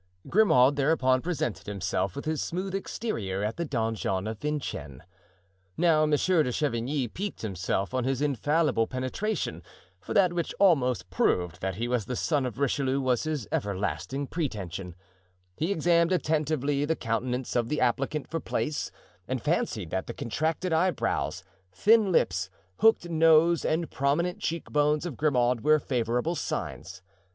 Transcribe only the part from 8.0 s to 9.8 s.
his infallible penetration;